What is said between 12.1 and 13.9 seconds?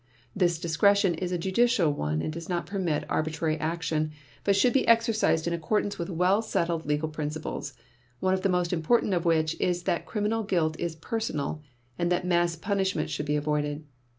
that mass punishments should be avoided.